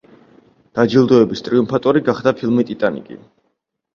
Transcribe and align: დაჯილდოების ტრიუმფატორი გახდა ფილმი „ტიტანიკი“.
დაჯილდოების 0.77 1.43
ტრიუმფატორი 1.47 2.03
გახდა 2.09 2.35
ფილმი 2.39 2.65
„ტიტანიკი“. 2.71 3.19